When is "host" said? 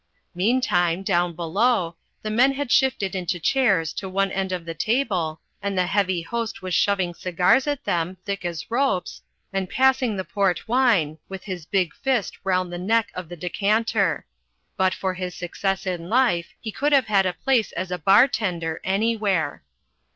6.23-6.59